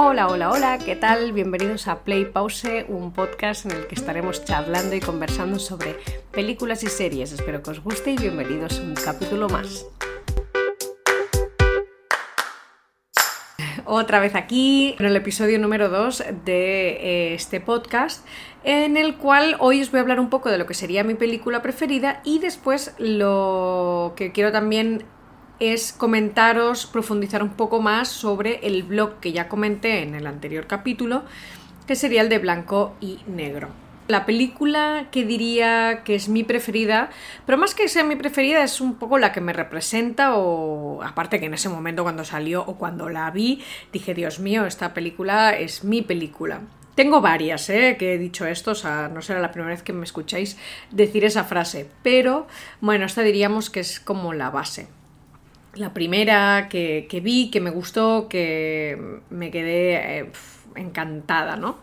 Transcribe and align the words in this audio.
Hola, 0.00 0.28
hola, 0.28 0.50
hola, 0.52 0.78
¿qué 0.78 0.94
tal? 0.94 1.32
Bienvenidos 1.32 1.88
a 1.88 2.04
Play 2.04 2.24
Pause, 2.26 2.86
un 2.86 3.12
podcast 3.12 3.66
en 3.66 3.72
el 3.72 3.88
que 3.88 3.96
estaremos 3.96 4.44
charlando 4.44 4.94
y 4.94 5.00
conversando 5.00 5.58
sobre 5.58 5.96
películas 6.30 6.84
y 6.84 6.86
series. 6.86 7.32
Espero 7.32 7.64
que 7.64 7.72
os 7.72 7.82
guste 7.82 8.12
y 8.12 8.16
bienvenidos 8.16 8.78
a 8.78 8.82
un 8.84 8.94
capítulo 8.94 9.48
más. 9.48 9.86
Otra 13.86 14.20
vez 14.20 14.36
aquí, 14.36 14.94
en 15.00 15.06
el 15.06 15.16
episodio 15.16 15.58
número 15.58 15.88
2 15.88 16.22
de 16.44 16.90
eh, 16.90 17.34
este 17.34 17.60
podcast, 17.60 18.24
en 18.62 18.96
el 18.96 19.16
cual 19.16 19.56
hoy 19.58 19.82
os 19.82 19.90
voy 19.90 19.98
a 19.98 20.02
hablar 20.02 20.20
un 20.20 20.30
poco 20.30 20.48
de 20.48 20.58
lo 20.58 20.66
que 20.66 20.74
sería 20.74 21.02
mi 21.02 21.14
película 21.14 21.60
preferida 21.60 22.20
y 22.22 22.38
después 22.38 22.94
lo 22.98 24.12
que 24.14 24.30
quiero 24.30 24.52
también 24.52 25.06
es 25.60 25.92
comentaros, 25.92 26.86
profundizar 26.86 27.42
un 27.42 27.50
poco 27.50 27.80
más 27.80 28.08
sobre 28.08 28.66
el 28.66 28.82
blog 28.82 29.20
que 29.20 29.32
ya 29.32 29.48
comenté 29.48 30.02
en 30.02 30.14
el 30.14 30.26
anterior 30.26 30.66
capítulo, 30.66 31.24
que 31.86 31.96
sería 31.96 32.22
el 32.22 32.28
de 32.28 32.38
blanco 32.38 32.94
y 33.00 33.20
negro. 33.26 33.68
La 34.08 34.24
película 34.24 35.08
que 35.10 35.26
diría 35.26 36.02
que 36.02 36.14
es 36.14 36.30
mi 36.30 36.42
preferida, 36.42 37.10
pero 37.44 37.58
más 37.58 37.74
que 37.74 37.88
sea 37.88 38.04
mi 38.04 38.16
preferida 38.16 38.62
es 38.62 38.80
un 38.80 38.94
poco 38.94 39.18
la 39.18 39.32
que 39.32 39.42
me 39.42 39.52
representa 39.52 40.34
o 40.34 41.02
aparte 41.02 41.38
que 41.38 41.46
en 41.46 41.54
ese 41.54 41.68
momento 41.68 42.04
cuando 42.04 42.24
salió 42.24 42.64
o 42.66 42.78
cuando 42.78 43.10
la 43.10 43.30
vi 43.30 43.62
dije, 43.92 44.14
Dios 44.14 44.38
mío, 44.38 44.64
esta 44.64 44.94
película 44.94 45.54
es 45.54 45.84
mi 45.84 46.00
película. 46.00 46.62
Tengo 46.94 47.20
varias, 47.20 47.68
¿eh? 47.68 47.96
que 47.98 48.14
he 48.14 48.18
dicho 48.18 48.46
esto, 48.46 48.70
o 48.70 48.74
sea, 48.74 49.08
no 49.08 49.20
será 49.20 49.40
la 49.40 49.52
primera 49.52 49.74
vez 49.74 49.82
que 49.82 49.92
me 49.92 50.04
escucháis 50.04 50.56
decir 50.90 51.24
esa 51.24 51.44
frase, 51.44 51.88
pero 52.02 52.48
bueno, 52.80 53.04
esta 53.04 53.22
diríamos 53.22 53.68
que 53.68 53.80
es 53.80 54.00
como 54.00 54.32
la 54.32 54.50
base 54.50 54.88
la 55.74 55.94
primera 55.94 56.68
que, 56.68 57.20
vi, 57.22 57.50
que 57.50 57.60
me 57.60 57.70
gustó, 57.70 58.28
que 58.28 59.20
me 59.30 59.50
quedé 59.50 60.20
eh, 60.20 60.30
encantada, 60.74 61.56
¿no? 61.56 61.78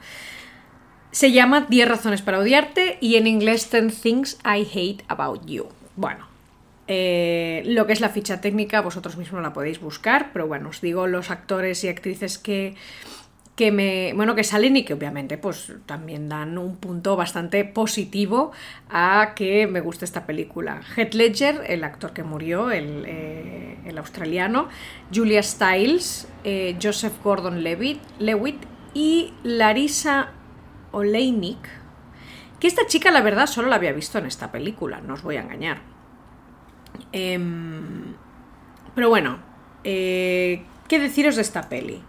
Se 1.11 1.31
llama 1.31 1.67
10 1.69 1.87
razones 1.87 2.21
para 2.21 2.39
odiarte 2.39 2.97
y 2.99 3.15
en 3.15 3.27
inglés 3.27 3.69
10 3.71 4.01
things 4.01 4.37
I 4.43 4.67
hate 4.73 5.03
about 5.07 5.45
you. 5.45 5.67
Bueno, 5.95 6.27
eh, 6.87 7.63
lo 7.65 7.87
que 7.87 7.93
es 7.93 8.01
la 8.01 8.09
ficha 8.09 8.41
técnica 8.41 8.81
vosotros 8.81 9.17
mismos 9.17 9.41
la 9.41 9.53
podéis 9.53 9.79
buscar, 9.79 10.31
pero 10.33 10.45
bueno, 10.47 10.69
os 10.69 10.81
digo 10.81 11.07
los 11.07 11.31
actores 11.31 11.83
y 11.83 11.88
actrices 11.88 12.38
que, 12.38 12.75
que 13.55 13.71
me 13.71 14.13
bueno 14.13 14.35
que 14.35 14.43
salen 14.43 14.75
y 14.75 14.83
que 14.83 14.93
obviamente 14.93 15.37
pues 15.37 15.71
también 15.85 16.27
dan 16.27 16.57
un 16.57 16.75
punto 16.75 17.15
bastante 17.15 17.63
positivo 17.63 18.51
a 18.89 19.33
que 19.35 19.65
me 19.67 19.79
guste 19.79 20.05
esta 20.05 20.25
película. 20.25 20.81
Heath 20.95 21.13
Ledger 21.13 21.63
el 21.67 21.83
actor 21.83 22.11
que 22.11 22.23
murió 22.23 22.71
el, 22.71 23.03
eh, 23.07 23.93
australiano 23.97 24.67
Julia 25.13 25.41
Stiles 25.41 26.27
eh, 26.43 26.77
Joseph 26.81 27.13
Gordon-Levitt 27.23 28.01
Lewitt 28.19 28.61
y 28.93 29.33
Larissa 29.43 30.31
Oleinik 30.91 31.69
que 32.59 32.67
esta 32.67 32.85
chica 32.87 33.09
la 33.09 33.21
verdad 33.21 33.47
solo 33.47 33.69
la 33.69 33.77
había 33.77 33.93
visto 33.93 34.17
en 34.17 34.25
esta 34.25 34.51
película 34.51 34.99
no 34.99 35.13
os 35.13 35.23
voy 35.23 35.37
a 35.37 35.41
engañar. 35.41 35.81
Em, 37.13 38.15
pero 38.93 39.07
bueno 39.07 39.39
eh, 39.85 40.65
qué 40.89 40.99
deciros 40.99 41.37
de 41.37 41.41
esta 41.41 41.69
peli 41.69 42.03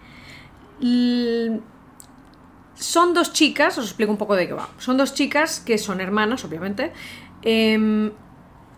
son 2.74 3.14
dos 3.14 3.32
chicas, 3.32 3.78
os 3.78 3.86
explico 3.86 4.12
un 4.12 4.18
poco 4.18 4.36
de 4.36 4.46
qué 4.46 4.52
va. 4.52 4.68
Son 4.78 4.96
dos 4.96 5.14
chicas 5.14 5.60
que 5.60 5.78
son 5.78 6.00
hermanas, 6.00 6.44
obviamente. 6.44 6.92
Em, 7.42 8.12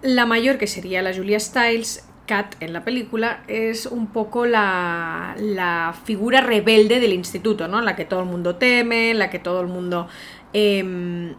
la 0.03 0.27
mayor, 0.27 0.59
que 0.59 0.67
sería 0.67 1.03
la 1.03 1.15
Julia 1.15 1.41
Stiles, 1.41 2.09
Kat 2.27 2.57
en 2.61 2.73
la 2.73 2.85
película, 2.85 3.43
es 3.49 3.87
un 3.87 4.09
poco 4.09 4.47
la, 4.47 5.35
la 5.39 5.95
figura 6.05 6.41
rebelde 6.43 7.01
del 7.01 7.15
instituto, 7.15 7.67
¿no? 7.69 7.81
La 7.81 7.97
que 7.97 8.05
todo 8.05 8.21
el 8.21 8.27
mundo 8.27 8.57
teme, 8.57 9.15
la 9.15 9.31
que 9.31 9.39
todo 9.39 9.61
el 9.61 9.67
mundo... 9.67 10.09
Em, 10.53 11.35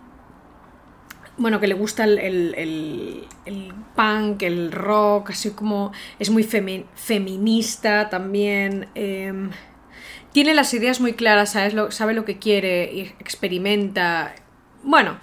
bueno, 1.38 1.62
que 1.62 1.68
le 1.68 1.74
gusta 1.74 2.04
el, 2.04 2.20
el, 3.46 3.74
punk, 3.96 4.42
el 4.42 4.74
rock, 4.74 5.30
así 5.30 5.52
como 5.52 5.94
es 6.20 6.30
muy 6.30 6.44
feminista 6.44 8.10
también. 8.10 8.90
Em, 8.94 9.50
tiene 10.32 10.54
las 10.54 10.74
ideas 10.74 11.00
muy 11.00 11.14
claras, 11.14 11.56
lo, 11.74 11.92
sabe 11.92 12.14
lo 12.14 12.26
que 12.26 12.38
quiere 12.38 12.92
y 12.94 13.02
experimenta. 13.20 14.36
Bueno, 14.84 15.20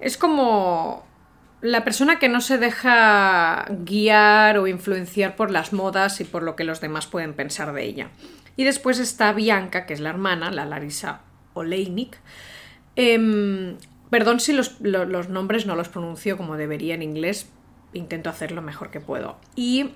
es 0.00 0.16
como 0.16 1.04
la 1.60 1.84
persona 1.84 2.18
que 2.18 2.28
no 2.28 2.40
se 2.40 2.58
deja 2.58 3.66
guiar 3.84 4.58
o 4.58 4.66
influenciar 4.66 5.36
por 5.36 5.50
las 5.50 5.72
modas 5.72 6.20
y 6.20 6.24
por 6.24 6.42
lo 6.42 6.56
que 6.56 6.64
los 6.64 6.80
demás 6.80 7.06
pueden 7.06 7.34
pensar 7.34 7.72
de 7.72 7.84
ella. 7.84 8.10
Y 8.56 8.64
después 8.64 8.98
está 8.98 9.32
Bianca, 9.32 9.86
que 9.86 9.94
es 9.94 10.00
la 10.00 10.10
hermana, 10.10 10.50
la 10.50 10.64
Larisa 10.64 11.20
Oleinik. 11.54 12.18
Em, 12.96 13.76
perdón 14.10 14.40
si 14.40 14.52
los, 14.52 14.80
los, 14.80 15.28
nombres 15.28 15.66
no 15.66 15.76
los 15.76 15.88
pronuncio 15.88 16.36
como 16.36 16.56
debería 16.56 16.94
en 16.94 17.02
inglés, 17.02 17.48
intento 17.92 18.30
hacerlo 18.30 18.62
mejor 18.62 18.90
que 18.90 19.00
puedo. 19.00 19.38
Y 19.54 19.90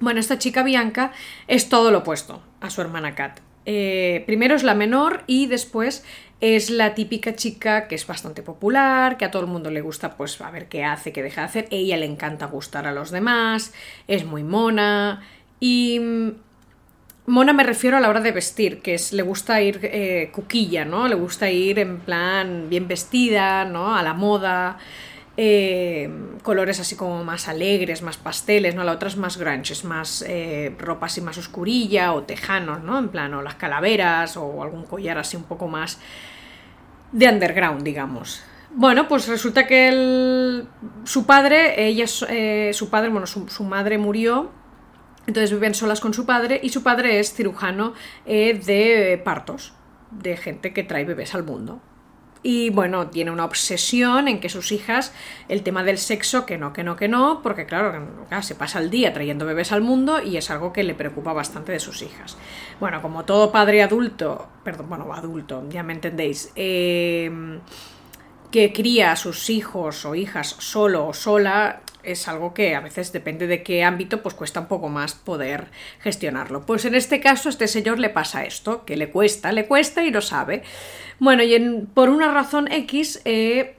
bueno, 0.00 0.20
esta 0.20 0.38
chica 0.38 0.62
Bianca 0.62 1.12
es 1.48 1.68
todo 1.68 1.90
lo 1.90 1.98
opuesto 1.98 2.42
a 2.60 2.70
su 2.70 2.80
hermana 2.80 3.14
Kat. 3.14 3.40
Eh, 3.64 4.24
primero 4.26 4.54
es 4.56 4.64
la 4.64 4.74
menor 4.74 5.22
y 5.26 5.46
después 5.46 6.04
es 6.40 6.70
la 6.70 6.94
típica 6.94 7.36
chica 7.36 7.86
que 7.86 7.94
es 7.94 8.06
bastante 8.06 8.42
popular, 8.42 9.16
que 9.16 9.24
a 9.24 9.30
todo 9.30 9.42
el 9.42 9.48
mundo 9.48 9.70
le 9.70 9.80
gusta 9.80 10.16
pues 10.16 10.40
a 10.40 10.50
ver 10.50 10.68
qué 10.68 10.82
hace, 10.82 11.12
qué 11.12 11.22
deja 11.22 11.42
de 11.42 11.46
hacer. 11.46 11.68
Ella 11.70 11.96
le 11.96 12.06
encanta 12.06 12.46
gustar 12.46 12.86
a 12.86 12.92
los 12.92 13.10
demás, 13.10 13.72
es 14.08 14.24
muy 14.24 14.42
mona 14.42 15.22
y... 15.60 16.00
Mm, 16.00 16.30
mona 17.26 17.52
me 17.52 17.62
refiero 17.62 17.96
a 17.96 18.00
la 18.00 18.08
hora 18.08 18.20
de 18.20 18.32
vestir, 18.32 18.82
que 18.82 18.94
es, 18.94 19.12
le 19.12 19.22
gusta 19.22 19.62
ir 19.62 19.78
eh, 19.82 20.30
cuquilla, 20.32 20.84
¿no? 20.84 21.06
Le 21.06 21.14
gusta 21.14 21.50
ir 21.50 21.78
en 21.78 22.00
plan 22.00 22.66
bien 22.68 22.88
vestida, 22.88 23.64
¿no? 23.64 23.94
A 23.94 24.02
la 24.02 24.12
moda. 24.12 24.78
Eh, 25.38 26.10
colores 26.42 26.78
así 26.78 26.94
como 26.94 27.24
más 27.24 27.48
alegres, 27.48 28.02
más 28.02 28.18
pasteles, 28.18 28.74
¿no? 28.74 28.84
La 28.84 28.92
otra 28.92 29.08
es 29.08 29.16
más 29.16 29.38
grunge, 29.38 29.74
más 29.84 30.22
eh, 30.28 30.74
ropa 30.78 31.06
así 31.06 31.22
más 31.22 31.38
oscurilla 31.38 32.12
o 32.12 32.24
tejanos, 32.24 32.82
¿no? 32.82 32.98
En 32.98 33.08
plan, 33.08 33.32
o 33.32 33.40
las 33.40 33.54
calaveras 33.54 34.36
o 34.36 34.62
algún 34.62 34.84
collar 34.84 35.16
así 35.16 35.36
un 35.38 35.44
poco 35.44 35.68
más 35.68 35.98
de 37.12 37.28
underground, 37.28 37.82
digamos. 37.82 38.42
Bueno, 38.74 39.08
pues 39.08 39.26
resulta 39.26 39.66
que 39.66 40.64
su 41.04 41.24
padre, 41.24 41.86
ella, 41.86 42.04
eh, 42.28 42.70
su 42.74 42.90
padre, 42.90 43.08
bueno, 43.08 43.26
su, 43.26 43.64
madre 43.64 43.96
murió, 43.96 44.50
entonces 45.26 45.50
viven 45.50 45.74
solas 45.74 46.00
con 46.00 46.12
su 46.12 46.26
padre 46.26 46.60
y 46.62 46.68
su 46.70 46.82
padre 46.82 47.20
es 47.20 47.32
cirujano 47.32 47.94
de 48.26 49.20
partos, 49.24 49.72
de 50.10 50.36
gente 50.36 50.74
que 50.74 50.84
trae 50.84 51.04
bebés 51.04 51.34
al 51.34 51.44
mundo. 51.44 51.80
Y 52.42 52.70
bueno, 52.70 53.08
tiene 53.08 53.30
una 53.30 53.44
obsesión 53.44 54.26
en 54.26 54.40
que 54.40 54.48
sus 54.48 54.72
hijas, 54.72 55.12
el 55.48 55.62
tema 55.62 55.84
del 55.84 55.98
sexo, 55.98 56.44
que 56.44 56.58
no, 56.58 56.72
que 56.72 56.82
no, 56.82 56.96
que 56.96 57.06
no, 57.06 57.40
porque 57.42 57.66
claro, 57.66 58.08
se 58.40 58.54
pasa 58.56 58.80
el 58.80 58.90
día 58.90 59.12
trayendo 59.12 59.46
bebés 59.46 59.70
al 59.70 59.82
mundo 59.82 60.20
y 60.20 60.36
es 60.36 60.50
algo 60.50 60.72
que 60.72 60.82
le 60.82 60.94
preocupa 60.94 61.32
bastante 61.32 61.70
de 61.70 61.78
sus 61.78 62.02
hijas. 62.02 62.36
Bueno, 62.80 63.00
como 63.00 63.24
todo 63.24 63.52
padre 63.52 63.82
adulto, 63.82 64.48
perdón, 64.64 64.88
bueno, 64.88 65.12
adulto, 65.12 65.64
ya 65.68 65.84
me 65.84 65.92
entendéis, 65.92 66.50
eh, 66.56 67.30
que 68.50 68.72
cría 68.72 69.12
a 69.12 69.16
sus 69.16 69.48
hijos 69.48 70.04
o 70.04 70.14
hijas 70.14 70.56
solo 70.58 71.06
o 71.06 71.14
sola, 71.14 71.81
es 72.02 72.28
algo 72.28 72.54
que 72.54 72.74
a 72.74 72.80
veces 72.80 73.12
depende 73.12 73.46
de 73.46 73.62
qué 73.62 73.84
ámbito, 73.84 74.22
pues 74.22 74.34
cuesta 74.34 74.60
un 74.60 74.66
poco 74.66 74.88
más 74.88 75.14
poder 75.14 75.68
gestionarlo. 76.00 76.66
Pues 76.66 76.84
en 76.84 76.94
este 76.94 77.20
caso, 77.20 77.48
a 77.48 77.50
este 77.50 77.68
señor 77.68 77.98
le 77.98 78.10
pasa 78.10 78.44
esto, 78.44 78.84
que 78.84 78.96
le 78.96 79.10
cuesta, 79.10 79.52
le 79.52 79.66
cuesta 79.66 80.02
y 80.02 80.10
lo 80.10 80.20
sabe. 80.20 80.62
Bueno, 81.18 81.42
y 81.42 81.86
por 81.94 82.08
una 82.08 82.32
razón 82.32 82.70
X, 82.70 83.20
eh, 83.24 83.76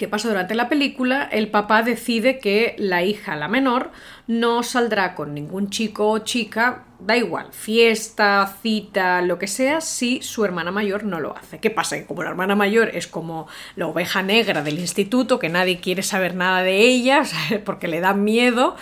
¿Qué 0.00 0.08
pasa 0.08 0.30
durante 0.30 0.54
la 0.54 0.70
película? 0.70 1.28
El 1.30 1.50
papá 1.50 1.82
decide 1.82 2.38
que 2.38 2.74
la 2.78 3.02
hija, 3.02 3.36
la 3.36 3.48
menor, 3.48 3.90
no 4.26 4.62
saldrá 4.62 5.14
con 5.14 5.34
ningún 5.34 5.68
chico 5.68 6.08
o 6.08 6.20
chica, 6.20 6.84
da 7.00 7.18
igual, 7.18 7.52
fiesta, 7.52 8.50
cita, 8.62 9.20
lo 9.20 9.38
que 9.38 9.46
sea, 9.46 9.82
si 9.82 10.22
su 10.22 10.42
hermana 10.46 10.70
mayor 10.70 11.04
no 11.04 11.20
lo 11.20 11.36
hace. 11.36 11.58
¿Qué 11.58 11.68
pasa? 11.68 11.98
Que 11.98 12.06
como 12.06 12.22
la 12.22 12.30
hermana 12.30 12.56
mayor 12.56 12.88
es 12.94 13.06
como 13.06 13.46
la 13.76 13.88
oveja 13.88 14.22
negra 14.22 14.62
del 14.62 14.78
instituto, 14.78 15.38
que 15.38 15.50
nadie 15.50 15.80
quiere 15.80 16.02
saber 16.02 16.34
nada 16.34 16.62
de 16.62 16.78
ella, 16.78 17.24
porque 17.66 17.86
le 17.86 18.00
da 18.00 18.14
miedo, 18.14 18.76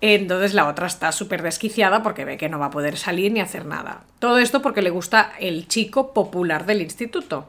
entonces 0.00 0.54
la 0.54 0.68
otra 0.68 0.86
está 0.86 1.10
súper 1.10 1.42
desquiciada 1.42 2.04
porque 2.04 2.24
ve 2.24 2.36
que 2.36 2.48
no 2.48 2.60
va 2.60 2.66
a 2.66 2.70
poder 2.70 2.98
salir 2.98 3.32
ni 3.32 3.40
hacer 3.40 3.66
nada. 3.66 4.04
Todo 4.20 4.38
esto 4.38 4.62
porque 4.62 4.80
le 4.80 4.90
gusta 4.90 5.32
el 5.40 5.66
chico 5.66 6.14
popular 6.14 6.66
del 6.66 6.82
instituto. 6.82 7.48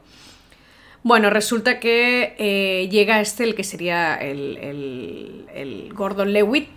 Bueno, 1.04 1.28
resulta 1.28 1.80
que 1.80 2.34
eh, 2.38 2.88
llega 2.88 3.20
este, 3.20 3.44
el 3.44 3.54
que 3.54 3.62
sería 3.62 4.14
el, 4.14 5.92
Gordon 5.92 6.32
Lewitt, 6.32 6.70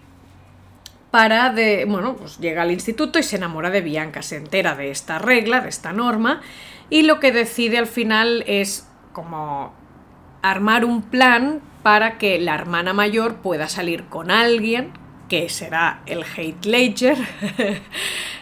para 1.11 1.49
de. 1.49 1.85
Bueno, 1.85 2.17
pues 2.17 2.37
llega 2.37 2.63
al 2.63 2.71
instituto 2.71 3.19
y 3.19 3.23
se 3.23 3.37
enamora 3.37 3.69
de 3.69 3.79
Bianca, 3.79 4.21
se 4.21 4.35
entera 4.35 4.75
de 4.75 4.91
esta 4.91 5.17
regla, 5.17 5.61
de 5.61 5.69
esta 5.69 5.93
norma, 5.93 6.41
y 6.89 7.03
lo 7.03 7.21
que 7.21 7.31
decide 7.31 7.77
al 7.77 7.87
final 7.87 8.43
es 8.47 8.85
como 9.13 9.73
armar 10.41 10.83
un 10.83 11.03
plan 11.03 11.61
para 11.81 12.17
que 12.17 12.37
la 12.37 12.53
hermana 12.55 12.91
mayor 12.91 13.37
pueda 13.37 13.69
salir 13.69 14.07
con 14.09 14.29
alguien, 14.29 14.91
que 15.29 15.47
será 15.47 16.01
el 16.05 16.23
Hate 16.23 16.65
Ledger, 16.65 17.17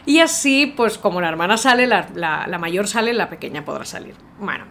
Y 0.07 0.19
así, 0.19 0.73
pues 0.75 0.97
como 0.97 1.21
la 1.21 1.29
hermana 1.29 1.57
sale, 1.57 1.85
la, 1.85 2.07
la 2.15 2.57
mayor 2.57 2.87
sale, 2.87 3.13
la 3.13 3.29
pequeña 3.29 3.65
podrá 3.65 3.85
salir. 3.85 4.15
Bueno, 4.39 4.65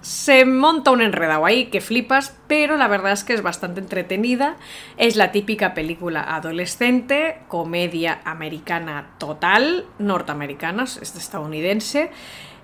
se 0.00 0.44
monta 0.44 0.90
un 0.90 1.02
enredado 1.02 1.44
ahí 1.44 1.66
que 1.66 1.80
flipas, 1.80 2.36
pero 2.46 2.76
la 2.76 2.88
verdad 2.88 3.12
es 3.12 3.24
que 3.24 3.34
es 3.34 3.42
bastante 3.42 3.80
entretenida. 3.80 4.56
Es 4.96 5.16
la 5.16 5.32
típica 5.32 5.74
película 5.74 6.22
adolescente, 6.34 7.38
comedia 7.48 8.20
americana 8.24 9.10
total, 9.18 9.86
norteamericana, 9.98 10.84
es 10.84 10.98
estadounidense. 11.02 12.10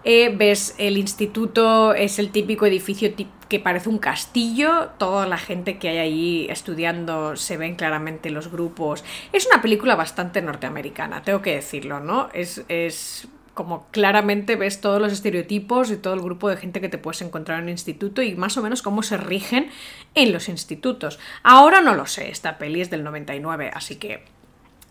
Eh, 0.06 0.34
ves 0.36 0.74
el 0.76 0.98
instituto, 0.98 1.94
es 1.94 2.18
el 2.18 2.30
típico 2.30 2.66
edificio 2.66 3.10
que 3.48 3.58
parece 3.58 3.88
un 3.88 3.96
castillo, 3.96 4.90
toda 4.98 5.26
la 5.26 5.38
gente 5.38 5.78
que 5.78 5.88
hay 5.88 5.98
ahí 5.98 6.46
estudiando 6.50 7.36
se 7.36 7.56
ven 7.56 7.74
claramente 7.74 8.28
los 8.28 8.50
grupos. 8.50 9.02
Es 9.32 9.46
una 9.46 9.62
película 9.62 9.96
bastante 9.96 10.42
norteamericana, 10.42 11.22
tengo 11.22 11.40
que 11.40 11.54
decirlo, 11.54 12.00
¿no? 12.00 12.28
Es, 12.34 12.64
es 12.68 13.28
como 13.54 13.86
claramente 13.90 14.56
ves 14.56 14.80
todos 14.80 15.00
los 15.00 15.12
estereotipos 15.12 15.90
y 15.90 15.96
todo 15.96 16.14
el 16.14 16.20
grupo 16.20 16.48
de 16.48 16.56
gente 16.56 16.80
que 16.80 16.88
te 16.88 16.98
puedes 16.98 17.22
encontrar 17.22 17.60
en 17.60 17.66
el 17.66 17.70
instituto 17.70 18.20
y 18.22 18.34
más 18.34 18.56
o 18.56 18.62
menos 18.62 18.82
cómo 18.82 19.02
se 19.02 19.16
rigen 19.16 19.70
en 20.14 20.32
los 20.32 20.48
institutos. 20.48 21.18
Ahora 21.42 21.80
no 21.80 21.94
lo 21.94 22.06
sé, 22.06 22.30
esta 22.30 22.58
peli 22.58 22.80
es 22.80 22.90
del 22.90 23.04
99, 23.04 23.70
así 23.72 23.96
que 23.96 24.24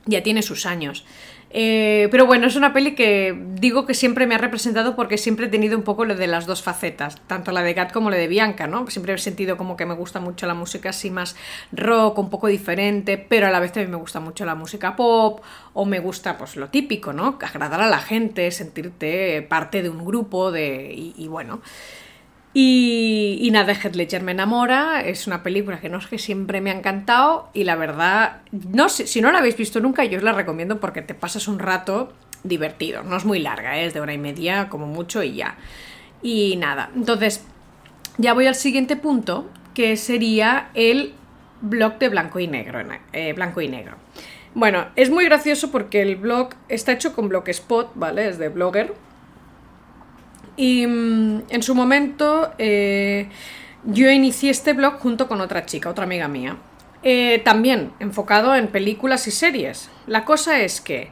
ya 0.05 0.23
tiene 0.23 0.41
sus 0.41 0.65
años. 0.65 1.05
Eh, 1.55 2.07
pero 2.09 2.25
bueno, 2.25 2.47
es 2.47 2.55
una 2.55 2.73
peli 2.73 2.95
que 2.95 3.39
digo 3.59 3.85
que 3.85 3.93
siempre 3.93 4.25
me 4.25 4.33
ha 4.33 4.39
representado 4.39 4.95
porque 4.95 5.19
siempre 5.19 5.45
he 5.45 5.49
tenido 5.49 5.77
un 5.77 5.83
poco 5.83 6.03
lo 6.03 6.15
de 6.15 6.25
las 6.25 6.47
dos 6.47 6.63
facetas, 6.63 7.21
tanto 7.27 7.51
la 7.51 7.61
de 7.61 7.75
Gat 7.75 7.93
como 7.93 8.09
la 8.09 8.17
de 8.17 8.27
Bianca, 8.27 8.65
¿no? 8.65 8.89
Siempre 8.89 9.13
he 9.13 9.17
sentido 9.19 9.55
como 9.55 9.77
que 9.77 9.85
me 9.85 9.93
gusta 9.93 10.19
mucho 10.19 10.47
la 10.47 10.55
música 10.55 10.89
así 10.89 11.11
más 11.11 11.35
rock, 11.71 12.17
un 12.17 12.31
poco 12.31 12.47
diferente, 12.47 13.19
pero 13.19 13.45
a 13.45 13.51
la 13.51 13.59
vez 13.59 13.71
también 13.71 13.91
me 13.91 13.97
gusta 13.97 14.19
mucho 14.19 14.45
la 14.45 14.55
música 14.55 14.95
pop 14.95 15.41
o 15.73 15.85
me 15.85 15.99
gusta 15.99 16.39
pues 16.39 16.55
lo 16.55 16.69
típico, 16.69 17.13
¿no? 17.13 17.37
Agradar 17.39 17.81
a 17.81 17.87
la 17.87 17.99
gente, 17.99 18.49
sentirte 18.49 19.43
parte 19.43 19.83
de 19.83 19.89
un 19.89 20.03
grupo 20.03 20.51
de 20.51 20.91
y 20.91 21.27
bueno. 21.27 21.61
Y, 22.55 23.49
nada, 23.51 23.73
Heath 23.73 23.95
Ledger 23.95 24.21
me 24.21 24.31
enamora, 24.31 25.01
es 25.01 25.25
una 25.25 25.41
película 25.41 25.79
que 25.79 25.89
no 25.89 25.97
es 25.97 26.05
que 26.05 26.19
siempre 26.19 26.61
me 26.61 26.69
ha 26.69 26.75
encantado 26.75 27.49
y 27.53 27.63
la 27.63 27.75
verdad, 27.75 28.41
no 28.51 28.89
sé, 28.89 29.07
si 29.07 29.21
no 29.21 29.31
la 29.31 29.39
habéis 29.39 29.57
visto 29.57 29.79
nunca, 29.79 30.05
yo 30.05 30.19
os 30.19 30.23
la 30.23 30.33
recomiendo 30.33 30.79
porque 30.79 31.01
te 31.01 31.15
pasas 31.15 31.47
un 31.47 31.57
rato 31.57 32.13
divertido, 32.43 33.01
no 33.01 33.17
es 33.17 33.25
muy 33.25 33.39
larga, 33.39 33.79
¿eh? 33.79 33.87
es 33.87 33.95
de 33.95 34.01
hora 34.01 34.13
y 34.13 34.19
media 34.19 34.69
como 34.69 34.85
mucho 34.85 35.23
y 35.23 35.33
ya. 35.33 35.57
Y 36.21 36.55
nada, 36.57 36.91
entonces 36.95 37.43
ya 38.19 38.33
voy 38.33 38.45
al 38.45 38.55
siguiente 38.55 38.97
punto, 38.97 39.49
que 39.73 39.97
sería 39.97 40.69
el 40.75 41.13
blog 41.61 41.97
de 41.97 42.09
blanco 42.09 42.39
y 42.39 42.47
negro. 42.47 42.79
Eh, 43.13 43.33
blanco 43.33 43.61
y 43.61 43.67
negro. 43.67 43.95
Bueno, 44.53 44.85
es 44.95 45.09
muy 45.09 45.25
gracioso 45.25 45.71
porque 45.71 46.01
el 46.01 46.15
blog 46.15 46.49
está 46.69 46.91
hecho 46.91 47.15
con 47.15 47.27
Blogspot, 47.27 47.91
¿vale? 47.95 48.27
Es 48.27 48.37
de 48.37 48.49
Blogger 48.49 48.93
y 50.55 50.85
mm, 50.85 51.43
en 51.49 51.63
su 51.63 51.75
momento 51.75 52.51
eh, 52.57 53.27
yo 53.85 54.09
inicié 54.09 54.51
este 54.51 54.73
blog 54.73 54.99
junto 54.99 55.27
con 55.27 55.41
otra 55.41 55.65
chica, 55.65 55.89
otra 55.89 56.05
amiga 56.05 56.27
mía. 56.27 56.57
Eh, 57.03 57.41
también 57.43 57.91
enfocado 57.99 58.55
en 58.55 58.67
películas 58.67 59.27
y 59.27 59.31
series. 59.31 59.89
La 60.07 60.23
cosa 60.23 60.61
es 60.61 60.79
que 60.79 61.11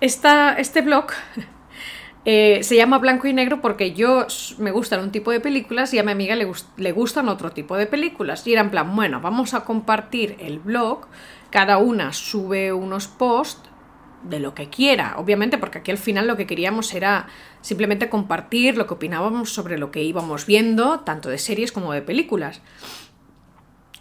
esta, 0.00 0.54
este 0.54 0.82
blog 0.82 1.06
eh, 2.24 2.60
se 2.62 2.76
llama 2.76 2.98
Blanco 2.98 3.28
y 3.28 3.32
Negro 3.32 3.62
porque 3.62 3.92
yo 3.92 4.26
me 4.58 4.72
gustan 4.72 5.00
un 5.00 5.10
tipo 5.10 5.30
de 5.30 5.40
películas 5.40 5.94
y 5.94 5.98
a 5.98 6.02
mi 6.02 6.12
amiga 6.12 6.36
le, 6.36 6.50
le 6.76 6.92
gustan 6.92 7.28
otro 7.28 7.52
tipo 7.52 7.76
de 7.76 7.86
películas. 7.86 8.46
Y 8.46 8.52
era 8.52 8.60
en 8.60 8.70
plan, 8.70 8.94
bueno, 8.94 9.20
vamos 9.22 9.54
a 9.54 9.64
compartir 9.64 10.36
el 10.38 10.58
blog, 10.58 11.06
cada 11.50 11.78
una 11.78 12.12
sube 12.12 12.72
unos 12.72 13.06
posts 13.06 13.71
de 14.24 14.40
lo 14.40 14.54
que 14.54 14.68
quiera, 14.68 15.14
obviamente, 15.18 15.58
porque 15.58 15.78
aquí 15.78 15.90
al 15.90 15.98
final 15.98 16.26
lo 16.26 16.36
que 16.36 16.46
queríamos 16.46 16.92
era 16.94 17.26
simplemente 17.60 18.08
compartir 18.08 18.76
lo 18.76 18.86
que 18.86 18.94
opinábamos 18.94 19.52
sobre 19.52 19.78
lo 19.78 19.90
que 19.90 20.02
íbamos 20.02 20.46
viendo, 20.46 21.00
tanto 21.00 21.28
de 21.28 21.38
series 21.38 21.72
como 21.72 21.92
de 21.92 22.02
películas. 22.02 22.60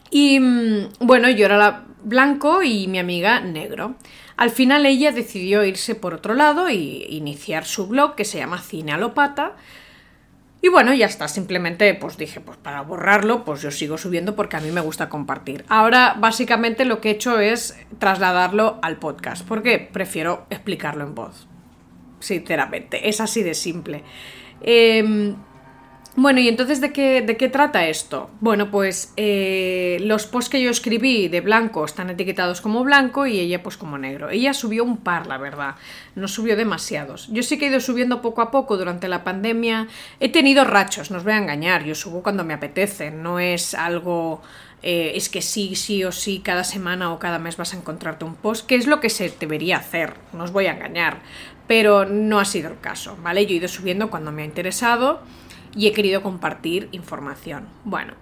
Y 0.09 0.39
mm, 0.39 0.89
bueno, 0.99 1.29
yo 1.29 1.45
era 1.45 1.57
la 1.57 1.85
blanco 2.03 2.63
y 2.63 2.87
mi 2.87 2.99
amiga 2.99 3.41
negro. 3.41 3.95
Al 4.37 4.49
final 4.49 4.85
ella 4.85 5.11
decidió 5.11 5.63
irse 5.63 5.95
por 5.95 6.13
otro 6.13 6.33
lado 6.33 6.69
y 6.69 7.05
iniciar 7.09 7.65
su 7.65 7.87
blog 7.87 8.15
que 8.15 8.25
se 8.25 8.39
llama 8.39 8.59
Cine 8.59 8.93
Alopata, 8.93 9.55
y 10.61 10.69
bueno, 10.69 10.93
ya 10.93 11.07
está, 11.07 11.27
simplemente 11.27 11.93
pues 11.95 12.17
dije, 12.17 12.39
pues 12.39 12.57
para 12.57 12.81
borrarlo, 12.81 13.43
pues 13.43 13.61
yo 13.61 13.71
sigo 13.71 13.97
subiendo 13.97 14.35
porque 14.35 14.57
a 14.57 14.59
mí 14.59 14.71
me 14.71 14.81
gusta 14.81 15.09
compartir. 15.09 15.65
Ahora 15.69 16.15
básicamente 16.19 16.85
lo 16.85 17.01
que 17.01 17.09
he 17.09 17.13
hecho 17.13 17.39
es 17.39 17.77
trasladarlo 17.97 18.79
al 18.81 18.97
podcast, 18.97 19.45
porque 19.47 19.79
prefiero 19.79 20.45
explicarlo 20.49 21.03
en 21.03 21.15
voz. 21.15 21.47
Sinceramente, 22.19 23.09
es 23.09 23.19
así 23.19 23.41
de 23.41 23.55
simple. 23.55 24.03
Eh, 24.61 25.33
bueno, 26.17 26.41
y 26.41 26.49
entonces, 26.49 26.81
¿de 26.81 26.91
qué, 26.91 27.21
de 27.21 27.37
qué 27.37 27.47
trata 27.47 27.87
esto? 27.87 28.29
Bueno, 28.41 28.69
pues 28.69 29.13
eh, 29.15 29.97
los 30.01 30.25
posts 30.25 30.49
que 30.49 30.61
yo 30.61 30.69
escribí 30.69 31.29
de 31.29 31.39
blanco 31.39 31.85
están 31.85 32.09
etiquetados 32.09 32.59
como 32.59 32.83
blanco 32.83 33.27
y 33.27 33.39
ella 33.39 33.63
pues 33.63 33.77
como 33.77 33.97
negro. 33.97 34.29
Ella 34.29 34.53
subió 34.53 34.83
un 34.83 34.97
par, 34.97 35.27
la 35.27 35.37
verdad, 35.37 35.75
no 36.15 36.27
subió 36.27 36.57
demasiados. 36.57 37.29
Yo 37.31 37.43
sí 37.43 37.57
que 37.57 37.67
he 37.67 37.69
ido 37.69 37.79
subiendo 37.79 38.21
poco 38.21 38.41
a 38.41 38.51
poco 38.51 38.75
durante 38.75 39.07
la 39.07 39.23
pandemia. 39.23 39.87
He 40.19 40.27
tenido 40.27 40.65
rachos, 40.65 41.11
no 41.11 41.17
os 41.17 41.23
voy 41.23 41.31
a 41.31 41.37
engañar, 41.37 41.85
yo 41.85 41.95
subo 41.95 42.21
cuando 42.21 42.43
me 42.43 42.53
apetece, 42.53 43.09
no 43.11 43.39
es 43.39 43.73
algo... 43.73 44.41
Eh, 44.83 45.13
es 45.15 45.29
que 45.29 45.43
sí, 45.43 45.75
sí 45.75 46.03
o 46.03 46.11
sí, 46.11 46.41
cada 46.43 46.63
semana 46.63 47.13
o 47.13 47.19
cada 47.19 47.37
mes 47.37 47.55
vas 47.55 47.73
a 47.73 47.77
encontrarte 47.77 48.25
un 48.25 48.33
post, 48.33 48.65
que 48.65 48.75
es 48.75 48.87
lo 48.87 48.99
que 48.99 49.11
se 49.11 49.29
debería 49.29 49.77
hacer, 49.77 50.15
no 50.33 50.43
os 50.43 50.51
voy 50.51 50.65
a 50.65 50.71
engañar, 50.71 51.19
pero 51.67 52.05
no 52.05 52.39
ha 52.39 52.45
sido 52.45 52.71
el 52.71 52.79
caso, 52.79 53.15
¿vale? 53.21 53.45
Yo 53.45 53.53
he 53.53 53.57
ido 53.57 53.67
subiendo 53.67 54.09
cuando 54.09 54.31
me 54.31 54.41
ha 54.41 54.45
interesado 54.45 55.21
y 55.75 55.87
he 55.87 55.93
querido 55.93 56.21
compartir 56.21 56.89
información. 56.91 57.67
Bueno, 57.83 58.13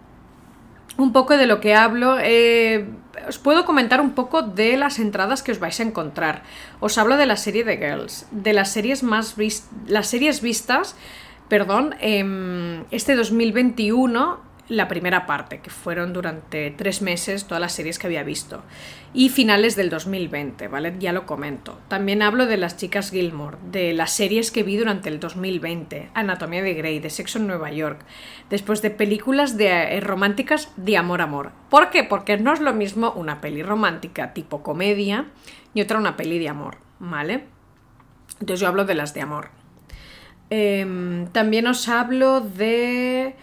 un 0.98 1.14
poco 1.14 1.38
de 1.38 1.48
lo 1.48 1.62
que 1.62 1.76
hablo, 1.76 2.18
eh, 2.20 2.86
os 3.28 3.38
puedo 3.38 3.66
comentar 3.66 4.02
un 4.02 4.12
poco 4.12 4.42
de 4.42 4.76
las 4.78 5.00
entradas 5.00 5.44
que 5.44 5.52
os 5.52 5.60
vais 5.60 5.80
a 5.80 5.84
encontrar. 5.84 6.44
Os 6.80 6.98
hablo 6.98 7.18
de 7.18 7.26
la 7.26 7.38
serie 7.38 7.64
de 7.64 7.78
Girls, 7.78 8.28
de 8.32 8.54
las 8.54 8.72
series 8.72 9.04
más 9.04 9.36
las 9.88 10.08
series 10.08 10.42
vistas, 10.42 10.96
perdón, 11.48 11.96
en 12.00 12.86
este 12.92 13.16
2021 13.16 14.49
la 14.70 14.88
primera 14.88 15.26
parte, 15.26 15.60
que 15.60 15.72
fueron 15.72 16.14
durante 16.14 16.70
tres 16.72 17.02
meses 17.02 17.46
todas 17.46 17.60
las 17.60 17.74
series 17.74 17.98
que 17.98 18.06
había 18.08 18.24
visto. 18.24 18.64
Y 19.14 19.30
finales 19.30 19.76
del 19.76 19.90
2020, 19.90 20.68
¿vale? 20.68 20.96
Ya 21.00 21.12
lo 21.12 21.26
comento. 21.26 21.80
También 21.88 22.22
hablo 22.22 22.46
de 22.46 22.58
las 22.58 22.78
chicas 22.78 23.10
Gilmore, 23.10 23.58
de 23.72 23.94
las 23.94 24.12
series 24.12 24.52
que 24.52 24.62
vi 24.62 24.78
durante 24.78 25.10
el 25.10 25.20
2020, 25.20 26.12
Anatomía 26.14 26.62
de 26.62 26.76
Grey, 26.76 27.00
de 27.00 27.10
Sexo 27.10 27.40
en 27.40 27.48
Nueva 27.48 27.72
York, 27.72 28.00
después 28.52 28.84
de 28.84 28.92
películas 28.92 29.58
de, 29.58 29.68
eh, 29.68 30.00
románticas 30.02 30.72
de 30.78 30.98
amor-amor. 30.98 31.52
¿Por 31.72 31.90
qué? 31.90 32.04
Porque 32.04 32.38
no 32.38 32.54
es 32.54 32.60
lo 32.60 32.74
mismo 32.74 33.12
una 33.14 33.42
peli 33.42 33.64
romántica 33.64 34.34
tipo 34.34 34.62
comedia 34.62 35.26
y 35.74 35.82
otra 35.82 35.98
una 35.98 36.16
peli 36.16 36.38
de 36.38 36.50
amor, 36.50 36.78
¿vale? 37.00 37.46
Entonces 38.40 38.62
yo 38.62 38.68
hablo 38.68 38.86
de 38.86 38.96
las 38.96 39.16
de 39.16 39.22
amor. 39.22 39.50
Em, 40.52 41.28
también 41.28 41.68
os 41.68 41.88
hablo 41.90 42.42
de 42.42 43.36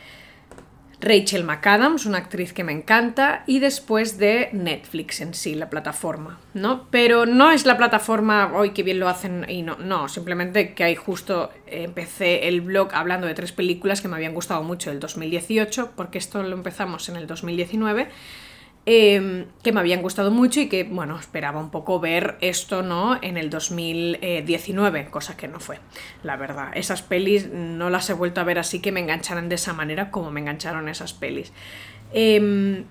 Rachel 1.07 1.45
McAdams, 1.45 2.05
una 2.05 2.19
actriz 2.19 2.53
que 2.53 2.65
me 2.65 2.73
encanta, 2.73 3.45
y 3.47 3.61
después 3.61 4.19
de 4.19 4.49
Netflix 4.53 5.21
en 5.21 5.35
sí, 5.35 5.55
la 5.55 5.71
plataforma, 5.71 6.41
¿no? 6.53 6.89
Pero 6.91 7.27
no 7.27 7.53
es 7.53 7.65
la 7.65 7.77
plataforma, 7.77 8.53
hoy 8.55 8.71
que 8.71 8.83
bien 8.83 8.99
lo 8.99 9.09
hacen, 9.09 9.47
y 9.49 9.63
no, 9.63 9.77
no, 9.77 10.09
simplemente 10.09 10.75
que 10.75 10.85
ahí 10.85 10.97
justo 10.97 11.51
empecé 11.67 12.49
el 12.49 12.61
blog 12.61 12.89
hablando 12.93 13.27
de 13.27 13.35
tres 13.35 13.53
películas 13.53 14.01
que 14.01 14.09
me 14.09 14.17
habían 14.17 14.35
gustado 14.35 14.63
mucho 14.63 14.91
del 14.91 14.99
2018, 14.99 15.93
porque 15.95 16.19
esto 16.19 16.43
lo 16.43 16.57
empezamos 16.57 17.09
en 17.09 17.17
el 17.17 17.27
2019, 17.27 18.09
Em, 18.88 19.47
que 19.64 19.73
me 19.73 19.81
habían 19.81 20.00
gustado 20.00 20.31
mucho 20.31 20.61
y 20.61 20.69
que, 20.69 20.85
bueno, 20.85 21.19
esperaba 21.19 21.59
un 21.59 21.71
poco 21.71 21.99
ver 21.99 22.37
esto, 22.40 22.85
¿no? 22.85 23.19
En 23.21 23.37
el 23.37 23.50
2019, 23.50 25.07
cosa 25.07 25.37
que 25.37 25.49
no 25.49 25.59
fue, 25.59 25.81
la 26.23 26.37
verdad. 26.37 26.71
Esas 26.73 27.02
pelis 27.02 27.49
no 27.50 27.90
las 27.90 28.09
he 28.11 28.12
vuelto 28.12 28.40
a 28.40 28.45
ver 28.45 28.61
así 28.61 28.78
que 28.78 28.93
me 28.93 29.00
engancharan 29.00 29.49
de 29.49 29.57
esa 29.57 29.73
manera 29.73 30.12
como 30.12 30.31
me 30.31 30.38
engancharon 30.38 30.88
esas 30.88 31.14
pelis. 31.14 31.52
Em, 32.12 32.85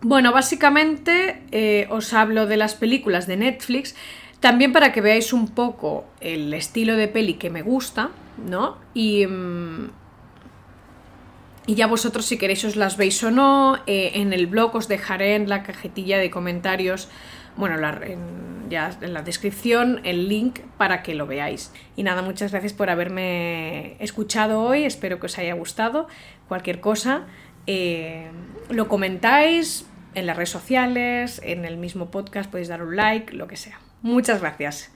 bueno, 0.00 0.32
básicamente 0.32 1.44
eh, 1.52 1.86
os 1.90 2.12
hablo 2.12 2.46
de 2.46 2.56
las 2.56 2.74
películas 2.74 3.28
de 3.28 3.36
Netflix, 3.36 3.94
también 4.40 4.72
para 4.72 4.92
que 4.92 5.00
veáis 5.00 5.32
un 5.32 5.46
poco 5.46 6.06
el 6.20 6.52
estilo 6.54 6.96
de 6.96 7.06
peli 7.06 7.34
que 7.34 7.50
me 7.50 7.62
gusta, 7.62 8.10
¿no? 8.36 8.78
Y... 8.94 9.22
Em, 9.22 9.90
y 11.68 11.74
ya 11.74 11.86
vosotros 11.86 12.24
si 12.24 12.38
queréis 12.38 12.64
os 12.64 12.76
las 12.76 12.96
veis 12.96 13.22
o 13.22 13.30
no, 13.30 13.76
eh, 13.86 14.12
en 14.14 14.32
el 14.32 14.46
blog 14.46 14.74
os 14.74 14.88
dejaré 14.88 15.34
en 15.34 15.50
la 15.50 15.62
cajetilla 15.62 16.16
de 16.16 16.30
comentarios, 16.30 17.10
bueno, 17.56 17.76
ya 18.70 18.96
en 19.02 19.12
la 19.12 19.20
descripción 19.20 20.00
el 20.04 20.30
link 20.30 20.60
para 20.78 21.02
que 21.02 21.14
lo 21.14 21.26
veáis. 21.26 21.70
Y 21.94 22.04
nada, 22.04 22.22
muchas 22.22 22.52
gracias 22.52 22.72
por 22.72 22.88
haberme 22.88 24.02
escuchado 24.02 24.62
hoy, 24.62 24.84
espero 24.84 25.20
que 25.20 25.26
os 25.26 25.36
haya 25.36 25.52
gustado. 25.52 26.08
Cualquier 26.48 26.80
cosa, 26.80 27.26
eh, 27.66 28.30
lo 28.70 28.88
comentáis 28.88 29.84
en 30.14 30.24
las 30.24 30.38
redes 30.38 30.50
sociales, 30.50 31.38
en 31.44 31.66
el 31.66 31.76
mismo 31.76 32.10
podcast, 32.10 32.50
podéis 32.50 32.68
dar 32.68 32.82
un 32.82 32.96
like, 32.96 33.34
lo 33.34 33.46
que 33.46 33.56
sea. 33.56 33.78
Muchas 34.00 34.40
gracias. 34.40 34.90